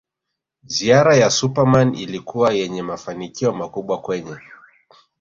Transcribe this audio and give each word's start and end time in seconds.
Ziara 0.67 1.15
ya 1.15 1.29
Super 1.29 1.65
Man 1.65 1.95
ilikuwa 1.95 2.53
yenye 2.53 2.81
mafanikio 2.83 3.51
makubwa 3.53 4.01
kwenye 4.01 4.37